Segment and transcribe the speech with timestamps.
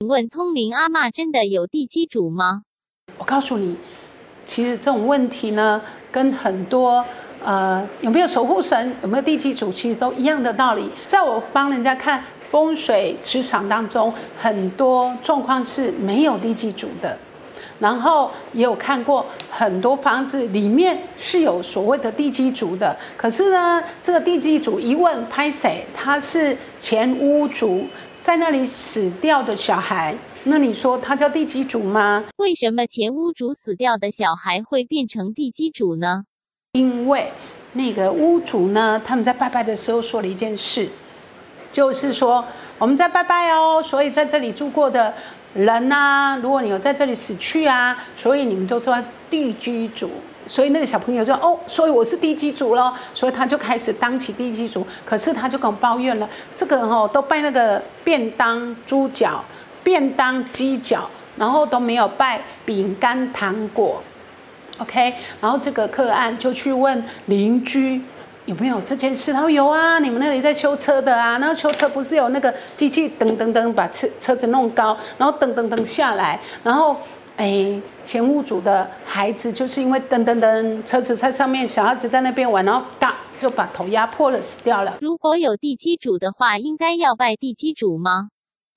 [0.00, 2.62] 请问通灵阿嬷真的有地基主吗？
[3.18, 3.74] 我告诉你，
[4.46, 5.82] 其实这种问题呢，
[6.12, 7.04] 跟很多
[7.44, 10.88] 呃有没有守护神、有没有地基主，其实都一样的道理。
[11.04, 17.18] 在我帮人家看风水磁场当中，很多状况是没有地基主的。
[17.80, 27.84] 然后也有看过很多房子里面是有所谓的地基主的，可是呢，这个地基主一问拍谁，他是前屋主
[28.28, 32.26] 在那里死掉的小孩，那你说他叫地基主吗？
[32.36, 36.24] 为什么前屋主死掉的小孩会变成地基主呢？
[36.72, 37.32] 因为
[37.72, 40.90] 那个屋主呢，他们在拜拜的时候说了一件事，
[41.72, 42.44] 就是说
[42.76, 45.14] 我们在拜拜哦，所以在这里住过的。
[45.54, 48.94] 人呐，如果你有在这里死去啊，所以你们就做
[49.30, 50.10] 地基主。
[50.48, 54.84] 所以那个小朋友说：“哦，所以我是地基主咯。”所以他就开始当起地基主。
[55.04, 59.44] 可是他就跟我抱怨了：“这个哦，都拜那个便当猪脚、
[59.84, 64.02] 便当鸡脚，然后都没有拜饼干糖果。
[64.78, 68.00] ”OK，然后这个个案就去问邻居。
[68.46, 69.30] 有没有这件事？
[69.30, 76.96] 他说有啊，你们那里在修车的啊，那修车不是有那个机器噔噔噔把车车子弄高，然后噔噔噔下来，然后
[77.38, 84.98] 哎前屋主的孩子就是因为噔噔噔车子在上面，小孩子在那边玩，然后哒就把头压破了，死掉了。
[85.00, 88.30] 如果有地基主的话，应该要拜地基主吗？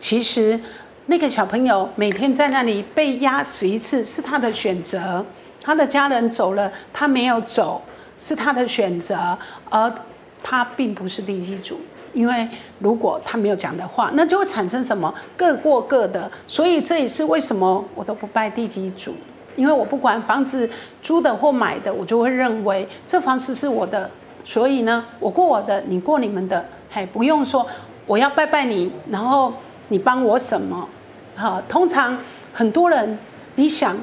[0.00, 0.60] 其实
[1.06, 5.24] 那个小朋友每天在那里被压死一次是他的选择，
[5.62, 7.82] 他的家人走了，他没有走。
[8.20, 9.38] 是他的选择，
[9.70, 9.94] 而
[10.42, 11.78] 他并不是地基主，
[12.12, 16.30] 因为如果他没有讲的话，那就会产生什么各过各的。
[16.46, 19.14] 所以这也是为什么我都不拜地基主，
[19.56, 20.68] 因为我不管房子
[21.02, 24.10] 租的或买的，我就会认为这房子是我的，
[24.44, 27.66] 所以呢，我过我的，你过你们的，还不用说
[28.06, 29.52] 我要拜拜你，然后
[29.88, 30.88] 你帮我什么？
[31.36, 32.18] 好，通常
[32.52, 33.18] 很多人，
[33.54, 33.96] 你想，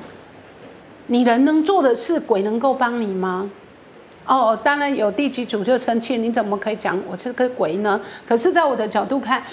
[1.08, 3.50] 你人能做的事，鬼能够帮你吗？
[4.26, 8.02] 哦，当然有地基主就生气，你怎么可以讲我是个鬼呢？
[8.28, 9.44] 可是，在我的角度看，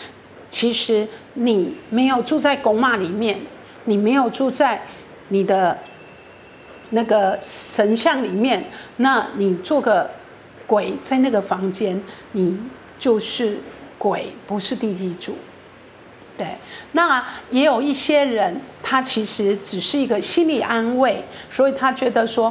[0.49, 3.39] 其实你没有住在公骂里面，
[3.85, 4.81] 你没有住在
[5.29, 5.77] 你的
[6.89, 8.65] 那个神像里面，
[8.97, 10.11] 那你做个
[10.67, 12.59] 鬼在那个房间，你
[12.99, 13.59] 就是
[13.99, 15.37] 鬼，不是地基主。
[16.39, 16.47] 对，
[16.93, 22.51] 那也有一些人，他其实只是一个心理安慰，所以他觉得说。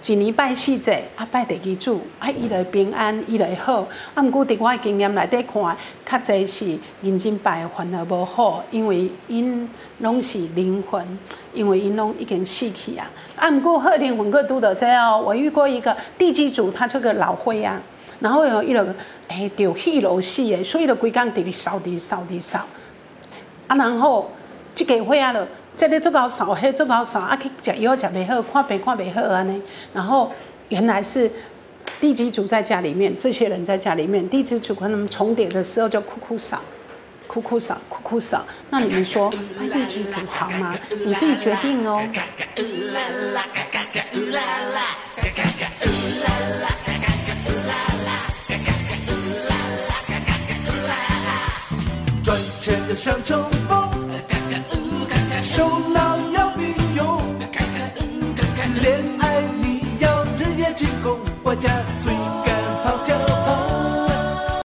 [0.00, 3.86] 一年拜四节，啊拜地基主，啊伊来平安，伊来好。
[4.14, 5.76] 啊，毋过伫我的经验内底看，
[6.06, 11.04] 较侪是认真拜反而无好，因为因拢是灵魂，
[11.52, 13.10] 因为因拢已经死去啊。
[13.34, 17.82] 啊，毋过好灵魂个拄到这哦，我遇过一个地基主，他这个老灰啊，
[18.20, 18.94] 然后有伊个
[19.26, 22.60] 诶，着戏楼死诶，所以就规工伫咧扫伫扫伫扫。
[23.66, 24.30] 啊，然后
[24.74, 25.46] 即个灰啊了。
[25.78, 29.62] 这里做搞扫，黑做搞扫，啊去食药食袂好，看病看袂好安尼。
[29.94, 30.32] 然后
[30.70, 31.30] 原来是
[32.00, 36.60] 地基主在家里面，这些人在家里面，地基主可能重叠的时候就哭哭扫，
[37.28, 38.44] 哭哭扫，哭哭扫。
[38.70, 40.76] 那你们说地基主好吗？
[41.06, 42.02] 你自己决定哦。
[52.24, 54.87] 赚钱的像冲锋。
[55.42, 57.22] 手脑要并用，
[58.82, 61.70] 恋爱你要日夜进攻，我家。